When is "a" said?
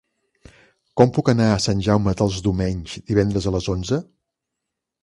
1.49-1.59, 3.53-3.57